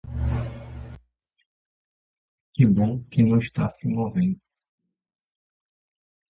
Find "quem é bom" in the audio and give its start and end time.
2.55-3.03